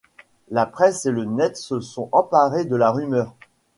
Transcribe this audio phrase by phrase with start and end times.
[0.49, 3.35] La presse et le net se sont emparés de la rumeur.